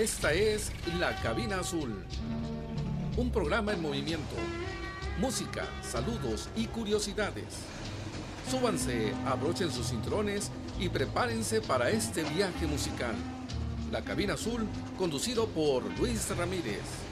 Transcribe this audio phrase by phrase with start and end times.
[0.00, 1.94] Esta es La Cabina Azul,
[3.18, 4.34] un programa en movimiento.
[5.18, 7.44] Música, saludos y curiosidades.
[8.50, 13.14] Súbanse, abrochen sus cinturones y prepárense para este viaje musical.
[13.92, 17.09] La Cabina Azul, conducido por Luis Ramírez.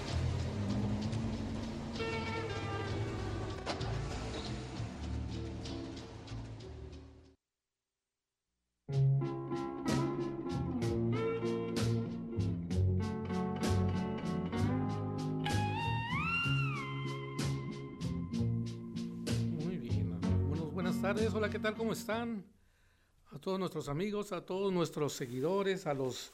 [21.98, 22.45] Están?
[23.33, 26.33] A todos nuestros amigos, a todos nuestros seguidores, a los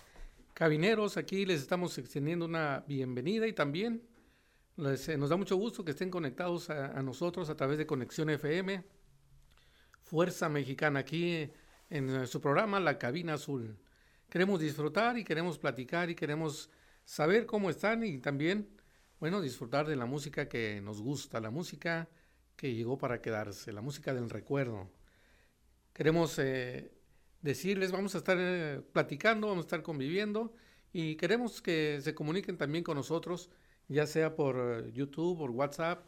[0.52, 4.02] cabineros, aquí les estamos extendiendo una bienvenida y también
[4.76, 8.84] eh, nos da mucho gusto que estén conectados a, nosotros a través de Conexión FM,
[10.02, 11.50] Fuerza Mexicana, aquí
[11.88, 13.78] en su programa La Cabina Azul.
[14.28, 16.70] Queremos disfrutar y queremos platicar y queremos
[17.06, 18.68] saber cómo están y también,
[19.18, 22.08] bueno, disfrutar de la música que nos gusta, la música
[22.54, 24.90] que llegó para quedarse, la música del recuerdo.
[25.94, 26.90] Queremos eh,
[27.40, 30.52] decirles, vamos a estar eh, platicando, vamos a estar conviviendo
[30.92, 33.48] y queremos que se comuniquen también con nosotros,
[33.86, 36.04] ya sea por eh, YouTube, por WhatsApp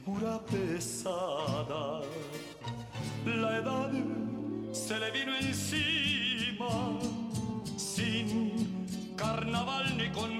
[0.00, 2.00] figura pesada.
[3.24, 3.90] La edad
[4.72, 6.98] se le vino encima,
[7.76, 8.86] sin
[9.16, 10.39] carnaval ni comparsa.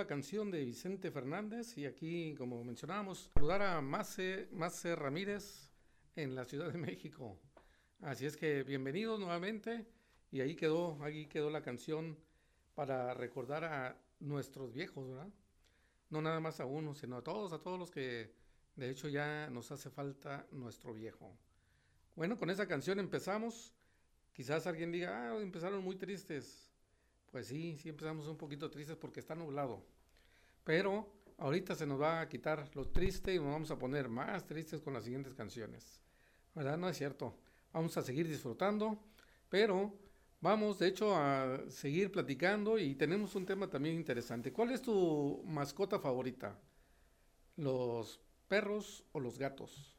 [0.00, 5.70] La canción de Vicente Fernández y aquí, como mencionábamos, saludar a Mace, Mace Ramírez
[6.16, 7.38] en la Ciudad de México.
[8.00, 9.84] Así es que bienvenidos nuevamente
[10.32, 12.16] y ahí quedó, ahí quedó la canción
[12.74, 15.28] para recordar a nuestros viejos, ¿verdad?
[16.08, 18.32] No nada más a uno, sino a todos, a todos los que
[18.76, 21.36] de hecho ya nos hace falta nuestro viejo.
[22.16, 23.74] Bueno, con esa canción empezamos.
[24.32, 26.69] Quizás alguien diga, ah, empezaron muy tristes.
[27.30, 29.84] Pues sí, sí empezamos un poquito tristes porque está nublado.
[30.64, 34.46] Pero ahorita se nos va a quitar lo triste y nos vamos a poner más
[34.46, 36.00] tristes con las siguientes canciones.
[36.54, 36.76] ¿Verdad?
[36.76, 37.38] No es cierto.
[37.72, 38.98] Vamos a seguir disfrutando,
[39.48, 39.94] pero
[40.40, 44.52] vamos de hecho a seguir platicando y tenemos un tema también interesante.
[44.52, 46.58] ¿Cuál es tu mascota favorita?
[47.56, 49.96] ¿Los perros o los gatos?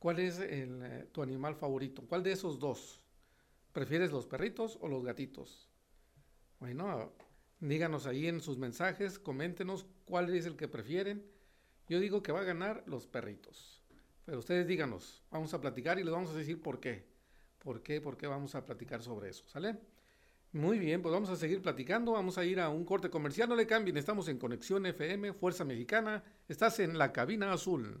[0.00, 2.02] ¿Cuál es eh, tu animal favorito?
[2.08, 3.00] ¿Cuál de esos dos?
[3.72, 5.68] ¿Prefieres los perritos o los gatitos?
[6.58, 7.12] Bueno,
[7.60, 11.24] díganos ahí en sus mensajes, coméntenos cuál es el que prefieren.
[11.88, 13.82] Yo digo que va a ganar los perritos.
[14.24, 17.04] Pero ustedes díganos, vamos a platicar y les vamos a decir por qué.
[17.58, 18.00] ¿Por qué?
[18.00, 19.46] ¿Por qué vamos a platicar sobre eso?
[19.48, 19.76] ¿Sale?
[20.52, 23.56] Muy bien, pues vamos a seguir platicando, vamos a ir a un corte comercial, no
[23.56, 28.00] le cambien, estamos en Conexión FM, Fuerza Mexicana, estás en la cabina azul.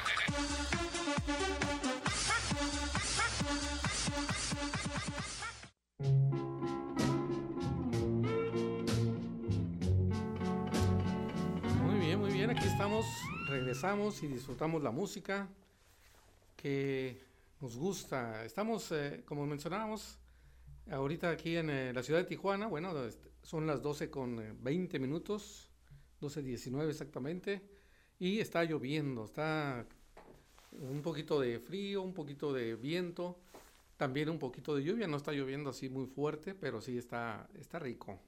[13.47, 15.47] Regresamos y disfrutamos la música
[16.55, 17.21] que
[17.59, 18.43] nos gusta.
[18.43, 20.17] Estamos, eh, como mencionábamos,
[20.89, 24.97] ahorita aquí en eh, la ciudad de Tijuana, bueno, este, son las 12 con 20
[24.97, 25.69] eh, minutos,
[26.19, 27.61] 12.19 exactamente,
[28.17, 29.85] y está lloviendo, está
[30.71, 33.37] un poquito de frío, un poquito de viento,
[33.97, 37.77] también un poquito de lluvia, no está lloviendo así muy fuerte, pero sí está, está
[37.77, 38.19] rico,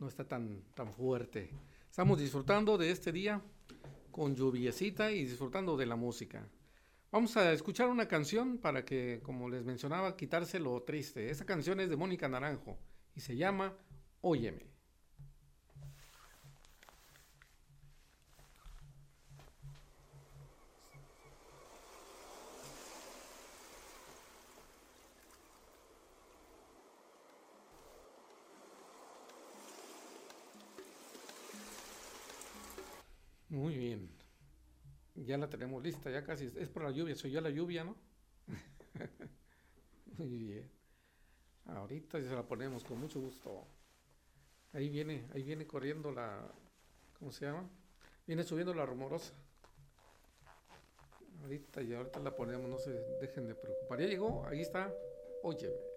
[0.00, 1.50] no está tan, tan fuerte.
[1.90, 3.42] Estamos disfrutando de este día
[4.12, 6.48] con lluviecita y disfrutando de la música.
[7.10, 11.30] Vamos a escuchar una canción para que, como les mencionaba, quitarse lo triste.
[11.30, 12.78] Esa canción es de Mónica Naranjo
[13.16, 13.76] y se llama
[14.20, 14.69] Óyeme.
[33.60, 34.08] Muy bien.
[35.14, 36.50] Ya la tenemos lista, ya casi.
[36.56, 37.94] Es por la lluvia, soy yo la lluvia, ¿no?
[40.18, 40.70] Muy bien.
[41.66, 43.66] Ahorita ya se la ponemos con mucho gusto.
[44.72, 46.40] Ahí viene, ahí viene corriendo la,
[47.18, 47.68] ¿cómo se llama?
[48.26, 49.34] Viene subiendo la rumorosa.
[51.42, 54.00] Ahorita y ahorita la ponemos, no se dejen de preocupar.
[54.00, 54.90] Ya llegó, ahí está.
[55.42, 55.89] Óyeme.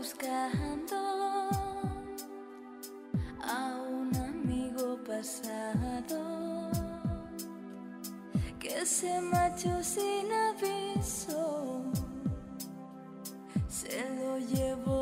[0.00, 0.96] Buscando
[3.42, 6.70] a un amigo pasado
[8.58, 11.82] que se marchó sin aviso,
[13.68, 14.99] se lo llevó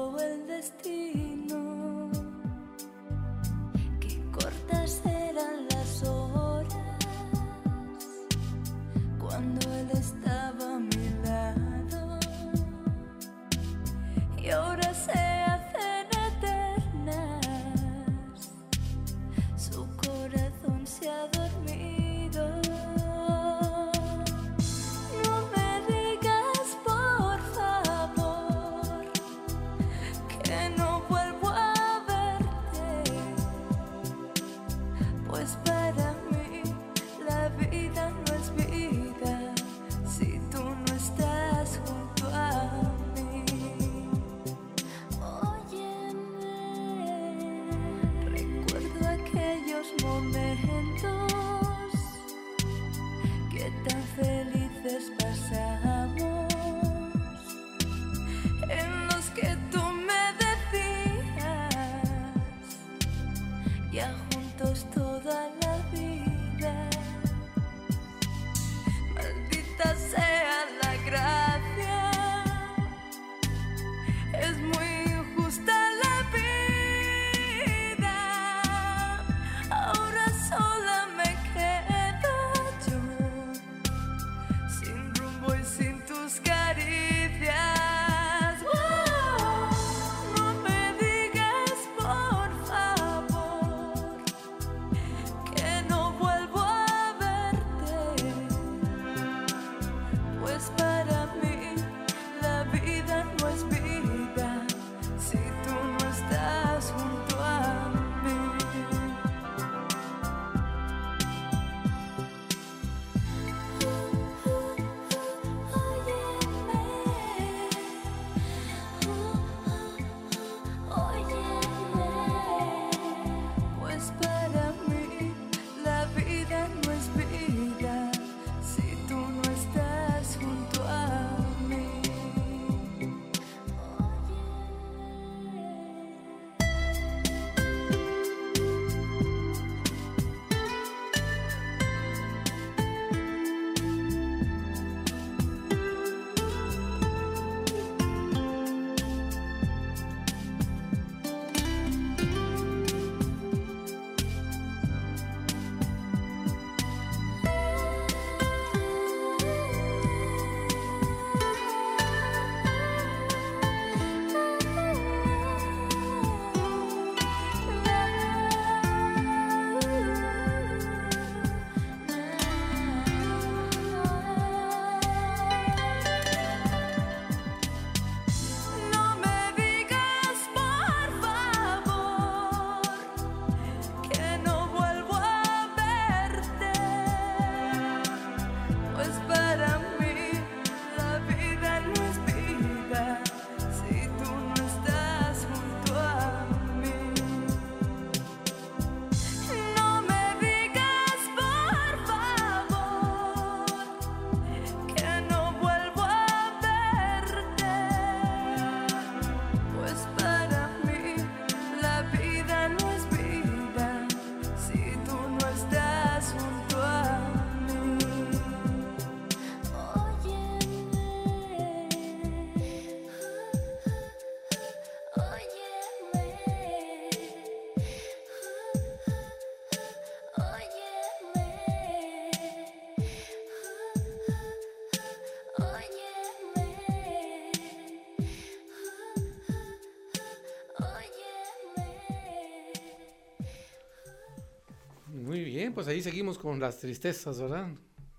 [245.10, 247.70] Muy bien, pues ahí seguimos con las tristezas, ¿verdad?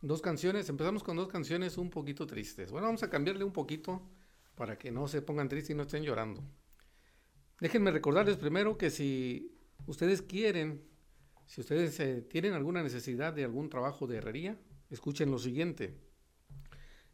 [0.02, 2.72] Dos canciones, empezamos con dos canciones un poquito tristes.
[2.72, 4.02] Bueno, vamos a cambiarle un poquito
[4.56, 6.44] para que no se pongan tristes y no estén llorando.
[7.60, 9.56] Déjenme recordarles primero que si
[9.86, 10.82] ustedes quieren,
[11.46, 14.58] si ustedes eh, tienen alguna necesidad de algún trabajo de herrería,
[14.90, 15.96] escuchen lo siguiente.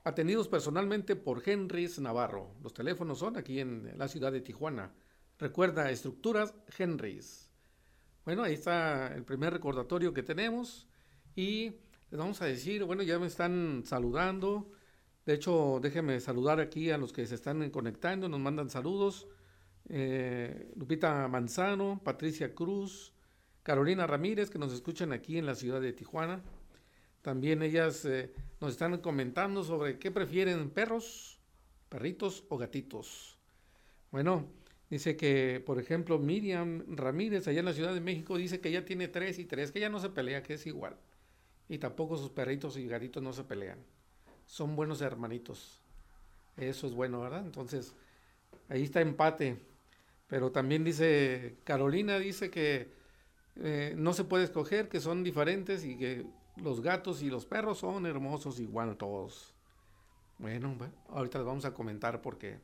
[0.05, 2.55] Atendidos personalmente por Henrys Navarro.
[2.63, 4.95] Los teléfonos son aquí en la ciudad de Tijuana.
[5.39, 7.51] Recuerda, estructuras Henrys.
[8.25, 10.89] Bueno, ahí está el primer recordatorio que tenemos
[11.35, 11.75] y
[12.11, 14.73] les vamos a decir, bueno, ya me están saludando.
[15.27, 19.27] De hecho, déjenme saludar aquí a los que se están conectando, nos mandan saludos.
[19.89, 23.13] Eh, Lupita Manzano, Patricia Cruz,
[23.65, 26.45] Carolina Ramírez, que nos escuchan aquí en la ciudad de Tijuana.
[27.23, 31.41] También ellas eh, nos están comentando sobre qué prefieren perros,
[31.89, 33.41] perritos o gatitos.
[34.13, 34.47] Bueno,
[34.91, 38.85] dice que, por ejemplo, Miriam Ramírez, allá en la Ciudad de México, dice que ella
[38.85, 40.97] tiene tres y tres, que ella no se pelea, que es igual.
[41.69, 43.96] Y tampoco sus perritos y gatitos no se pelean.
[44.47, 45.81] Son buenos hermanitos.
[46.57, 47.45] Eso es bueno, ¿verdad?
[47.45, 47.95] Entonces,
[48.69, 49.61] ahí está empate.
[50.29, 52.91] Pero también dice, Carolina dice que
[53.57, 56.27] eh, no se puede escoger, que son diferentes y que
[56.57, 59.55] los gatos y los perros son hermosos igual todos.
[60.39, 60.77] Bueno,
[61.09, 62.59] ahorita vamos a comentar por qué.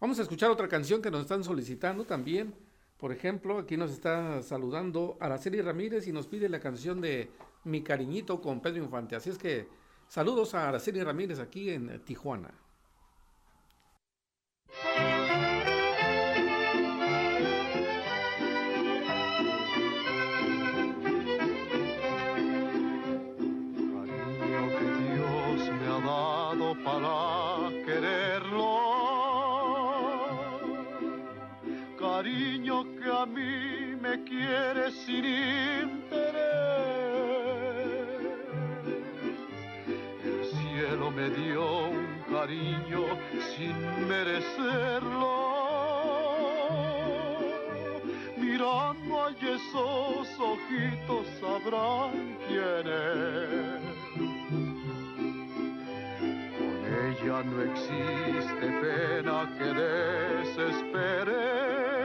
[0.00, 2.54] Vamos a escuchar otra canción que nos están solicitando también.
[2.98, 7.30] Por ejemplo, aquí nos está saludando Araceli Ramírez y nos pide la canción de
[7.64, 9.16] Mi cariñito con Pedro Infante.
[9.16, 9.68] Así es que
[10.08, 12.52] saludos a Araceli Ramírez aquí en Tijuana.
[26.84, 28.78] para quererlo.
[31.98, 35.97] Cariño que a mí me quiere sin
[40.88, 43.04] cielo me dio un cariño
[43.54, 45.36] sin merecerlo.
[48.38, 53.88] Mirando a esos ojitos sabrán quién es
[57.26, 59.68] ya no existe pena que
[60.54, 61.97] desespere.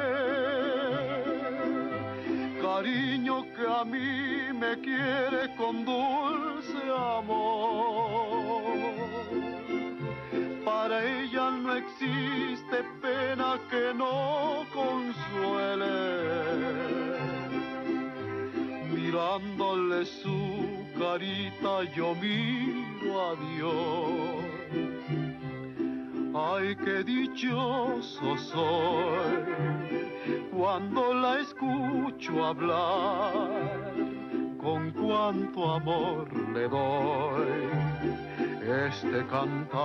[2.74, 6.82] Cariño que a mí me quiere con dulce
[7.20, 8.63] amor.
[10.65, 15.98] Para ella no existe pena que no consuele.
[18.96, 20.39] Mirándole su
[20.98, 24.44] carita yo miro a Dios
[26.36, 30.12] Ay, qué dichoso soy
[30.51, 33.94] cuando la escucho hablar,
[34.58, 37.70] con cuánto amor le doy
[38.88, 39.82] este cantar.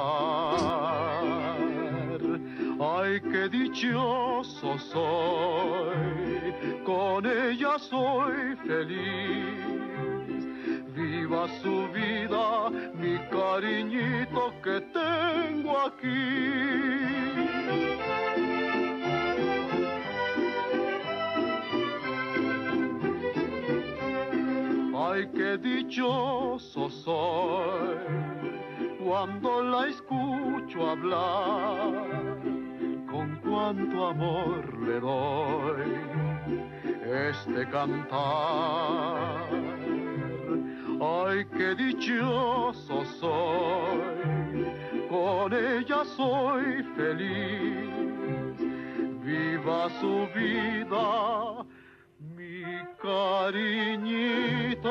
[2.80, 9.78] Ay, qué dichoso soy, con ella soy feliz
[10.98, 17.57] viva su vida, mi cariñito que tengo aquí.
[25.98, 27.98] Dichoso soy
[29.04, 32.38] cuando la escucho hablar,
[33.10, 36.00] con cuánto amor le doy
[37.04, 39.48] este cantar
[41.00, 44.66] Ay, qué dichoso soy,
[45.08, 47.88] con ella soy feliz.
[49.22, 51.64] Viva su vida,
[52.18, 52.64] mi
[53.00, 54.88] cariñito,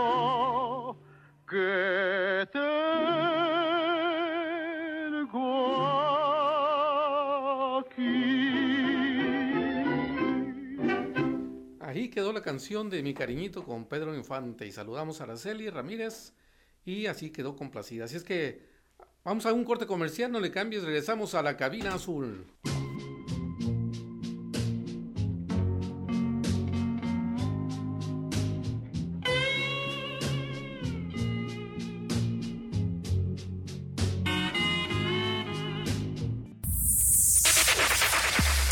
[1.47, 2.97] que tengo
[7.79, 8.03] aquí.
[11.79, 16.33] Ahí quedó la canción de Mi Cariñito con Pedro Infante y saludamos a Araceli Ramírez
[16.85, 18.05] y así quedó complacida.
[18.05, 18.67] Así es que
[19.23, 22.45] vamos a un corte comercial, no le cambies, regresamos a la cabina azul.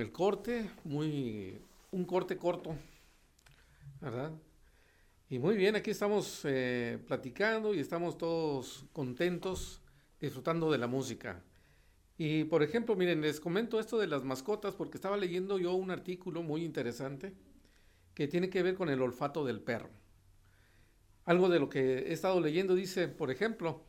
[0.00, 2.76] El corte, muy un corte corto,
[4.00, 4.32] ¿verdad?
[5.30, 9.80] Y muy bien, aquí estamos eh, platicando y estamos todos contentos,
[10.20, 11.42] disfrutando de la música.
[12.16, 15.90] Y por ejemplo, miren, les comento esto de las mascotas porque estaba leyendo yo un
[15.90, 17.32] artículo muy interesante
[18.14, 19.90] que tiene que ver con el olfato del perro.
[21.24, 23.82] Algo de lo que he estado leyendo dice, por ejemplo,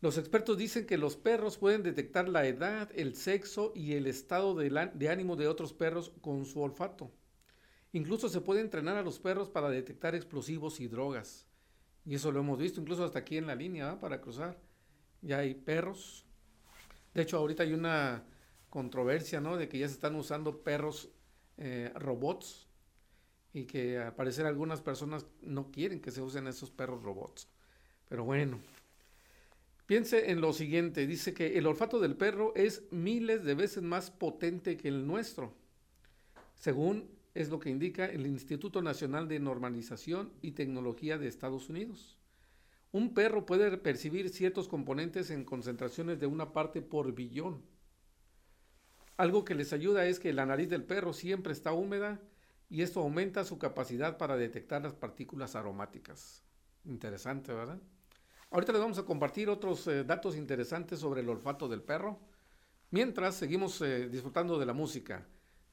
[0.00, 4.54] los expertos dicen que los perros pueden detectar la edad, el sexo y el estado
[4.54, 7.10] de, ánimo de otros perros con su olfato.
[7.92, 11.46] Incluso se puede entrenar a los perros para detectar explosivos y drogas.
[12.06, 14.58] Y eso lo hemos visto incluso hasta aquí en la línea para cruzar.
[15.20, 16.24] Ya hay perros.
[17.12, 18.24] De hecho, ahorita hay una
[18.70, 19.58] controversia, ¿no?
[19.58, 21.10] De que ya se están usando perros
[21.58, 22.68] eh, robots
[23.52, 27.50] y que al parecer algunas personas no quieren que se usen esos perros robots.
[28.08, 28.60] Pero bueno,
[29.90, 34.12] Piense en lo siguiente, dice que el olfato del perro es miles de veces más
[34.12, 35.52] potente que el nuestro,
[36.54, 42.20] según es lo que indica el Instituto Nacional de Normalización y Tecnología de Estados Unidos.
[42.92, 47.60] Un perro puede percibir ciertos componentes en concentraciones de una parte por billón.
[49.16, 52.20] Algo que les ayuda es que la nariz del perro siempre está húmeda
[52.68, 56.44] y esto aumenta su capacidad para detectar las partículas aromáticas.
[56.84, 57.80] Interesante, ¿verdad?
[58.50, 62.18] Ahorita les vamos a compartir otros eh, datos interesantes sobre el olfato del perro.
[62.90, 65.26] Mientras seguimos eh, disfrutando de la música.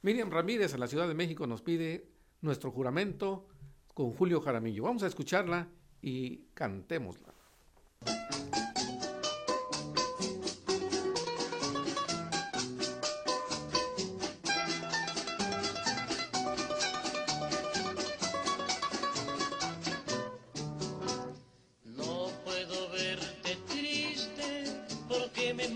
[0.04, 2.08] Miriam Ramírez en la Ciudad de México nos pide
[2.42, 3.48] nuestro juramento
[3.96, 4.84] con Julio Jaramillo.
[4.84, 5.68] Vamos a escucharla
[6.02, 7.34] y cantémosla.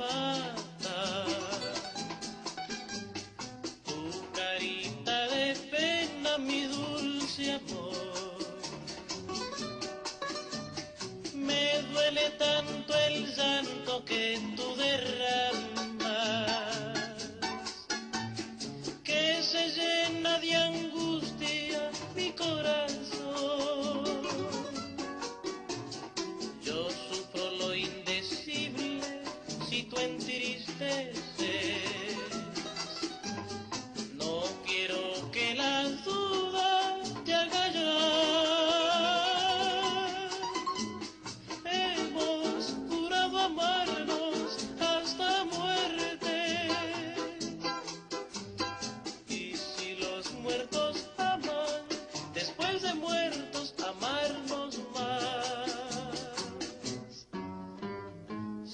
[0.02, 0.61] Porque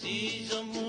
[0.01, 0.86] Si yo muero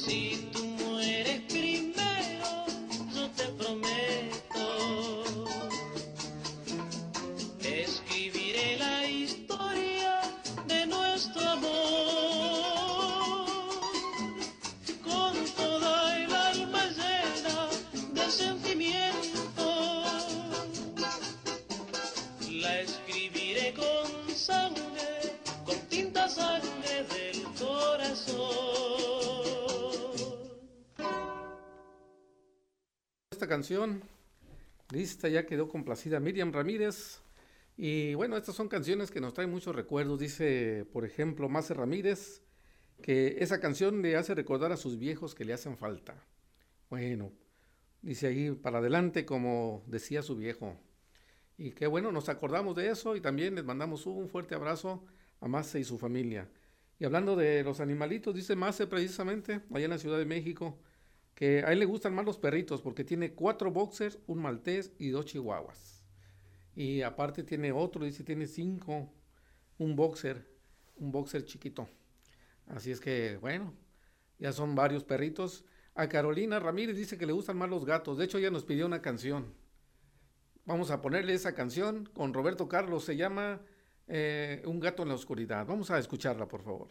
[0.00, 0.59] Si
[33.40, 34.02] esta canción.
[34.92, 37.22] Lista, ya quedó complacida Miriam Ramírez.
[37.78, 40.20] Y bueno, estas son canciones que nos traen muchos recuerdos.
[40.20, 42.42] Dice, por ejemplo, Mace Ramírez,
[43.00, 46.22] que esa canción le hace recordar a sus viejos que le hacen falta.
[46.90, 47.32] Bueno,
[48.02, 50.76] dice ahí para adelante como decía su viejo.
[51.56, 55.02] Y qué bueno, nos acordamos de eso y también les mandamos un fuerte abrazo
[55.40, 56.46] a Mace y su familia.
[56.98, 60.78] Y hablando de los animalitos, dice Mace precisamente, allá en la Ciudad de México,
[61.40, 65.08] que a él le gustan más los perritos porque tiene cuatro boxers, un maltés y
[65.08, 66.04] dos chihuahuas.
[66.74, 69.10] Y aparte tiene otro, dice, tiene cinco,
[69.78, 70.46] un boxer,
[70.96, 71.88] un boxer chiquito.
[72.66, 73.72] Así es que, bueno,
[74.38, 75.64] ya son varios perritos.
[75.94, 78.18] A Carolina Ramírez dice que le gustan más los gatos.
[78.18, 79.54] De hecho, ella nos pidió una canción.
[80.66, 83.04] Vamos a ponerle esa canción con Roberto Carlos.
[83.04, 83.62] Se llama
[84.08, 85.64] eh, Un gato en la oscuridad.
[85.66, 86.90] Vamos a escucharla, por favor.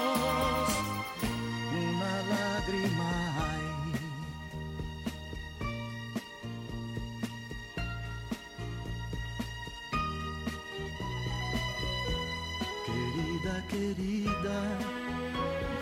[12.85, 14.57] Querida, querida,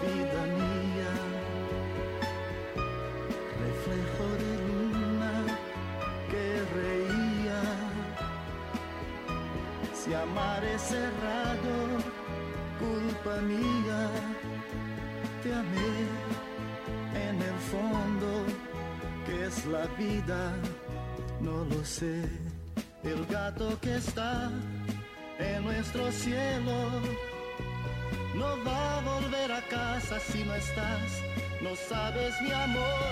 [0.01, 1.11] vida mía,
[3.63, 5.33] reflejo de luna
[6.29, 7.61] que reía.
[9.93, 11.75] Si amar es cerrado,
[12.77, 14.11] culpa mía,
[15.41, 16.48] te amé
[17.39, 18.45] en el fondo,
[19.25, 20.53] que es la vida,
[21.41, 22.23] no lo sé.
[23.03, 24.51] El gato que está
[25.39, 26.75] en nuestro cielo
[28.35, 31.07] no va a volver a casa si no estás,
[31.61, 33.11] no sabes mi amor,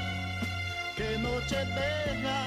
[0.97, 2.41] qué noche bella.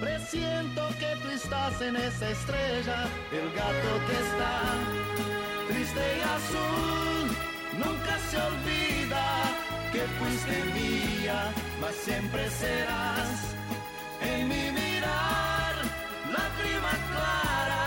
[0.00, 4.52] Presiento que tú estás en esa estrella, el gato que está
[5.68, 7.36] triste y azul.
[7.78, 9.45] Nunca se olvida
[9.96, 11.38] que fuiste mía,
[11.80, 13.38] mas siempre serás
[14.20, 15.74] en mi mirar,
[16.36, 17.86] lágrima clara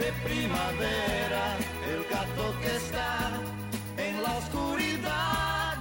[0.00, 1.44] de primavera,
[1.92, 3.12] el gato que está
[3.96, 5.74] en la oscuridad,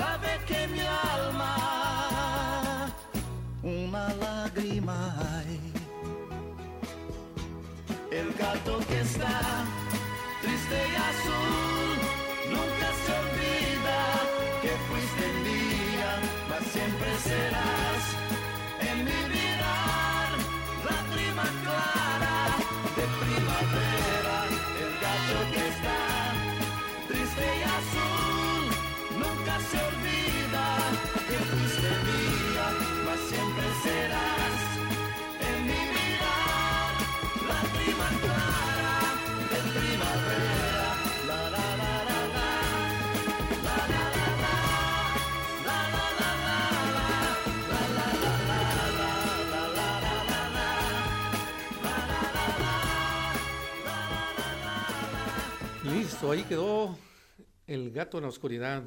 [0.00, 0.84] sabe que mi
[1.20, 1.54] alma
[3.62, 5.60] una lágrima hay.
[8.10, 9.36] El gato que está
[10.42, 11.95] triste y azul,
[56.26, 56.98] Listo, ahí quedó
[57.68, 58.82] el gato en la oscuridad.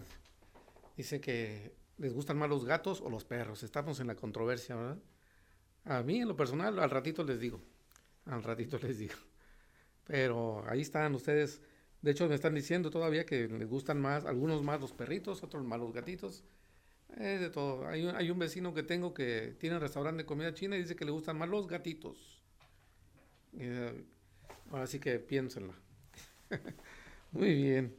[0.97, 3.63] Dice que les gustan más los gatos o los perros.
[3.63, 4.97] Estamos en la controversia, ¿verdad?
[5.85, 7.61] A mí, en lo personal, al ratito les digo.
[8.25, 9.15] Al ratito les digo.
[10.03, 11.61] Pero ahí están ustedes.
[12.01, 15.63] De hecho, me están diciendo todavía que les gustan más, algunos más los perritos, otros
[15.63, 16.43] más los gatitos.
[17.15, 17.87] Es de todo.
[17.87, 20.81] Hay un, hay un vecino que tengo que tiene un restaurante de comida china y
[20.81, 22.43] dice que le gustan más los gatitos.
[23.57, 24.03] Eh,
[24.71, 25.73] ahora sí que piénsenla.
[27.31, 27.95] Muy bien.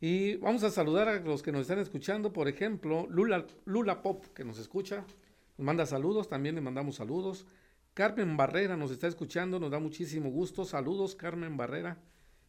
[0.00, 2.32] Y vamos a saludar a los que nos están escuchando.
[2.32, 5.04] Por ejemplo, Lula, Pop, que nos escucha.
[5.56, 7.46] Nos manda saludos, también le mandamos saludos.
[7.94, 10.64] Carmen Barrera nos está escuchando, nos da muchísimo gusto.
[10.64, 12.02] Saludos, Carmen Barrera,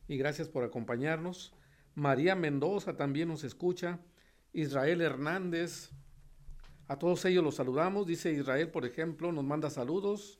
[0.07, 1.53] y gracias por acompañarnos.
[1.95, 3.99] María Mendoza también nos escucha.
[4.51, 5.91] Israel Hernández,
[6.87, 8.07] a todos ellos los saludamos.
[8.07, 10.39] Dice Israel, por ejemplo, nos manda saludos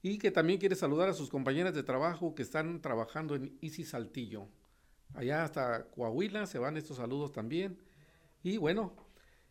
[0.00, 3.84] y que también quiere saludar a sus compañeras de trabajo que están trabajando en Easy
[3.84, 4.48] Saltillo.
[5.14, 7.78] Allá hasta Coahuila se van estos saludos también.
[8.42, 8.94] Y bueno,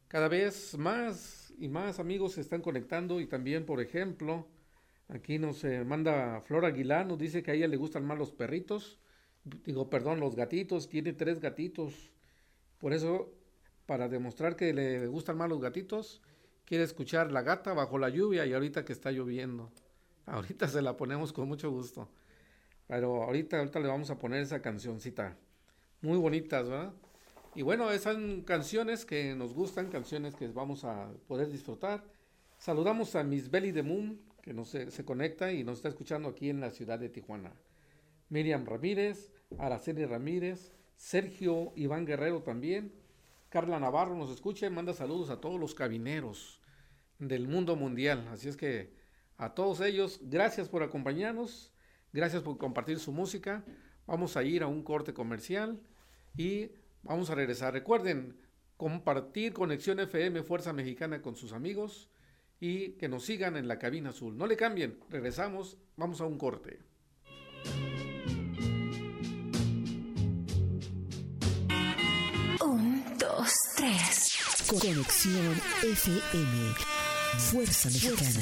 [0.07, 4.47] cada vez más y más amigos se están conectando y también, por ejemplo,
[5.07, 8.31] aquí nos eh, manda Flor Aguilar, nos dice que a ella le gustan más los
[8.31, 8.99] perritos,
[9.43, 12.11] digo, perdón, los gatitos, tiene tres gatitos.
[12.79, 13.31] Por eso,
[13.85, 16.21] para demostrar que le gustan más los gatitos,
[16.65, 19.71] quiere escuchar La gata bajo la lluvia y ahorita que está lloviendo.
[20.25, 22.09] Ahorita se la ponemos con mucho gusto.
[22.87, 25.37] Pero ahorita, ahorita le vamos a poner esa cancioncita.
[26.01, 26.93] Muy bonitas, ¿verdad?
[27.53, 32.03] Y bueno, esas son canciones que nos gustan, canciones que vamos a poder disfrutar.
[32.57, 36.29] Saludamos a Miss Belly de Moon, que nos, se, se conecta y nos está escuchando
[36.29, 37.53] aquí en la ciudad de Tijuana.
[38.29, 42.93] Miriam Ramírez, Araceli Ramírez, Sergio Iván Guerrero también.
[43.49, 46.61] Carla Navarro nos escucha y manda saludos a todos los cabineros
[47.19, 48.27] del mundo mundial.
[48.31, 48.95] Así es que
[49.37, 51.71] a todos ellos, gracias por acompañarnos,
[52.11, 53.63] gracias por compartir su música.
[54.07, 55.79] Vamos a ir a un corte comercial
[56.37, 56.71] y
[57.03, 57.73] vamos a regresar.
[57.73, 58.37] Recuerden
[58.77, 62.09] compartir Conexión FM Fuerza Mexicana con sus amigos
[62.59, 64.37] y que nos sigan en la cabina azul.
[64.37, 66.79] No le cambien, regresamos, vamos a un corte.
[72.63, 74.37] Un, dos, tres.
[74.69, 76.73] Conexión FM.
[77.37, 78.41] Fuerza Mexicana.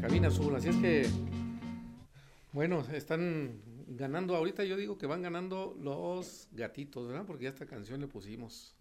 [0.00, 0.54] Cabina azul.
[0.54, 1.06] Así es que,
[2.52, 4.64] bueno, están ganando ahorita.
[4.64, 7.26] Yo digo que van ganando los gatitos, ¿verdad?
[7.26, 8.74] Porque ya esta canción le pusimos.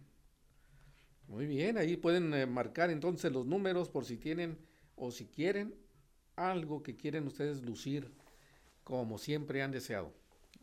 [1.26, 4.58] Muy bien, ahí pueden eh, marcar entonces los números por si tienen
[4.94, 5.74] o si quieren
[6.36, 8.12] algo que quieren ustedes lucir
[8.82, 10.12] como siempre han deseado.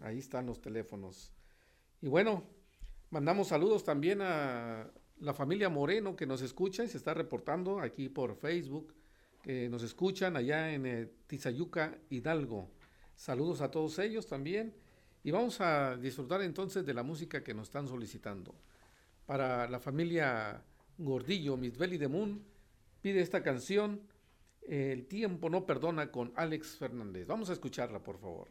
[0.02, 1.34] Ahí están los teléfonos.
[2.02, 2.44] Y bueno,
[3.10, 8.10] mandamos saludos también a la familia Moreno que nos escucha y se está reportando aquí
[8.10, 8.94] por Facebook,
[9.42, 12.70] que nos escuchan allá en eh, Tizayuca, Hidalgo.
[13.22, 14.74] Saludos a todos ellos también.
[15.24, 18.56] Y vamos a disfrutar entonces de la música que nos están solicitando.
[19.28, 20.64] Para la familia
[20.98, 22.44] Gordillo, Miss Belly de Moon,
[23.00, 24.02] pide esta canción,
[24.68, 27.28] El tiempo no perdona, con Alex Fernández.
[27.28, 28.48] Vamos a escucharla, por favor.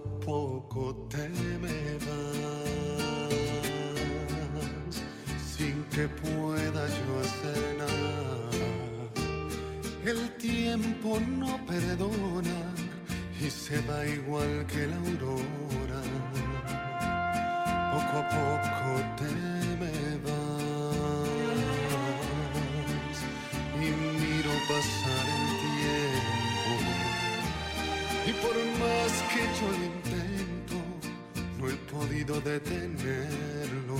[0.00, 3.34] A poco te me vas
[5.54, 8.50] sin que pueda yo hacer nada.
[10.04, 12.60] El tiempo no perdona
[13.40, 16.02] y se va igual que la aurora.
[17.92, 19.30] Poco a poco te
[19.82, 21.08] me vas
[23.76, 23.86] y
[24.20, 25.29] miro pasar
[28.42, 30.76] por más que yo lo intento,
[31.58, 33.96] no he podido detenerlo.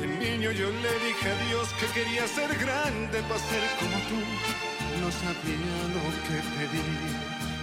[0.00, 4.20] De niño yo le dije a Dios que quería ser grande para ser como tú.
[5.00, 7.12] No sabía lo que pedía,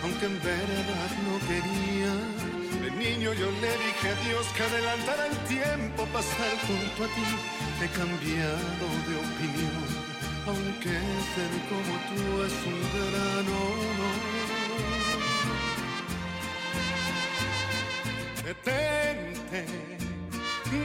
[0.03, 2.13] aunque en verdad no quería.
[2.83, 7.07] De niño yo le dije a Dios que adelantara el tiempo para estar junto a
[7.15, 7.27] ti.
[7.81, 10.12] He cambiado de opinión,
[10.45, 10.95] aunque
[11.33, 14.19] ser como tú es un gran honor.
[18.43, 19.65] Detente,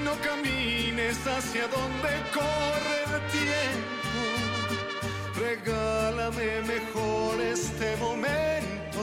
[0.05, 4.21] no camines hacia donde corre el tiempo.
[5.41, 9.03] Regálame mejor este momento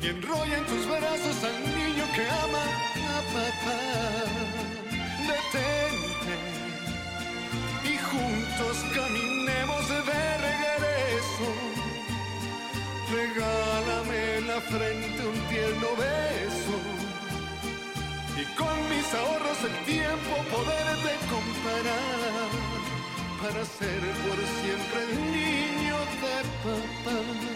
[0.00, 2.64] y enrolla en tus brazos al niño que ama
[3.12, 3.78] a papá.
[5.28, 5.73] Detente
[8.94, 9.96] caminemos de
[10.48, 11.48] regreso.
[13.12, 16.76] Regálame en la frente un tierno beso
[18.40, 22.50] y con mis ahorros el tiempo poderte comparar
[23.42, 27.53] para ser por siempre el niño de papá.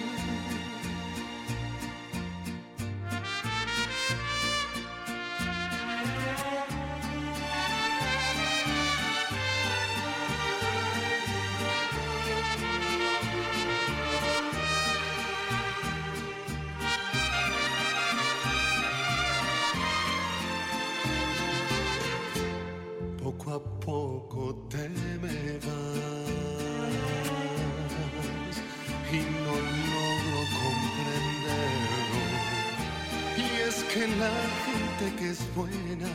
[34.19, 34.31] La
[34.67, 36.11] gente que es buena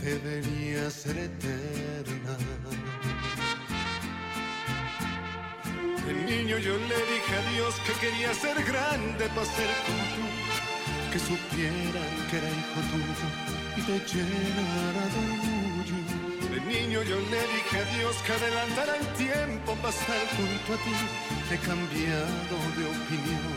[0.00, 2.34] debería ser eterna.
[6.06, 9.96] De niño yo le dije a Dios que quería ser grande para ser tú,
[11.12, 13.28] que supieran que era hijo tuyo
[13.76, 15.98] y te llenara de orgullo.
[16.52, 20.78] De niño yo le dije a Dios que adelantara el tiempo para estar junto a
[20.84, 20.94] ti.
[21.50, 23.55] He cambiado de opinión,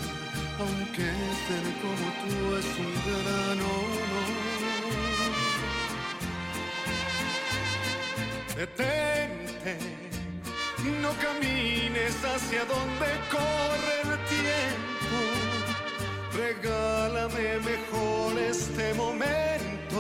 [0.60, 1.07] aunque
[1.47, 4.10] ser como tú es un gran honor.
[8.55, 9.78] Detente,
[11.01, 15.18] no camines hacia donde corre el tiempo.
[16.34, 19.99] Regálame mejor este momento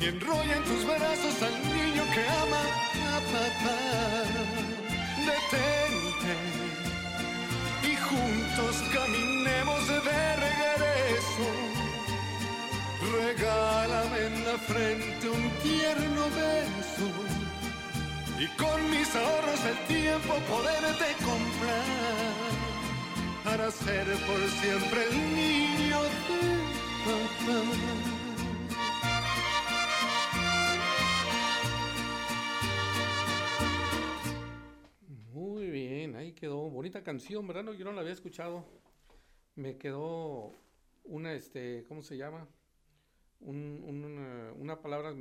[0.00, 2.62] y enrolla en tus brazos al niño que ama
[3.14, 3.78] a papá.
[5.28, 6.65] Detente
[8.16, 11.46] juntos caminemos de regreso.
[13.22, 17.08] Regálame en la frente un tierno beso
[18.38, 22.36] y con mis ahorros el tiempo poderte comprar
[23.44, 26.10] para ser por siempre el niño de
[27.06, 28.15] papá.
[36.36, 36.70] Quedó.
[36.70, 37.64] Bonita canción, ¿verdad?
[37.64, 38.64] No, yo no la había escuchado.
[39.56, 40.54] Me quedó
[41.04, 42.48] una, este, ¿cómo se llama?
[43.40, 45.14] Un- un- una, una palabra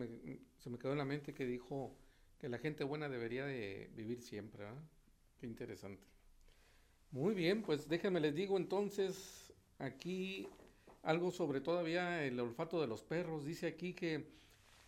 [0.60, 1.98] se me quedó en la mente que dijo
[2.40, 4.66] que la gente buena debería de vivir siempre.
[5.40, 6.06] Qué interesante.
[7.12, 10.48] Muy bien, pues déjenme les digo entonces aquí
[11.04, 13.46] algo sobre todavía el olfato de los perros.
[13.46, 14.28] Dice aquí que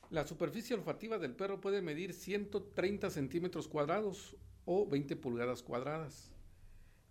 [0.09, 4.38] la superficie olfativa del perro puede medir 130 centímetros cuadrados
[4.68, 6.30] o 20 pulgadas cuadradas.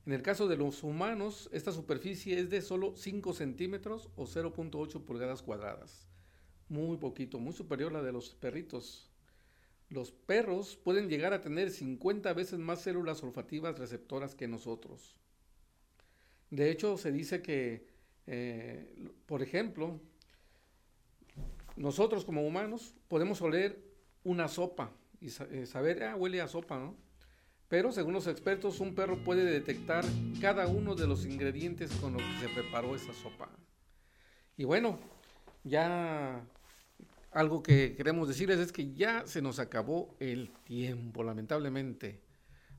[0.05, 5.03] En el caso de los humanos, esta superficie es de solo 5 centímetros o 0.8
[5.05, 6.07] pulgadas cuadradas.
[6.69, 9.11] Muy poquito, muy superior a la de los perritos.
[9.89, 15.17] Los perros pueden llegar a tener 50 veces más células olfativas receptoras que nosotros.
[16.51, 17.89] De hecho, se dice que,
[18.27, 18.95] eh,
[19.25, 19.99] por ejemplo,
[21.75, 23.83] nosotros como humanos podemos oler
[24.25, 27.06] una sopa y eh, saber, ah, huele a sopa, ¿no?
[27.69, 30.05] Pero según los expertos, un perro puede detectar
[30.41, 33.49] cada uno de los ingredientes con los que se preparó esa sopa.
[34.57, 34.99] Y bueno,
[35.64, 36.45] ya
[37.33, 42.23] algo que queremos decirles es que ya se nos acabó el tiempo, lamentablemente.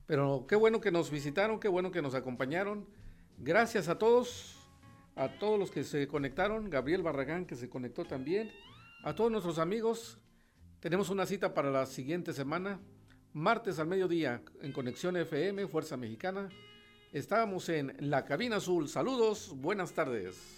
[0.06, 2.88] Pero qué bueno que nos visitaron, qué bueno que nos acompañaron.
[3.36, 4.56] Gracias a todos,
[5.14, 8.50] a todos los que se conectaron, Gabriel Barragán que se conectó también,
[9.04, 10.18] a todos nuestros amigos.
[10.80, 12.80] Tenemos una cita para la siguiente semana,
[13.38, 16.48] martes al mediodía, en Conexión FM, Fuerza Mexicana.
[17.12, 18.88] Estábamos en la cabina azul.
[18.88, 20.57] Saludos, buenas tardes.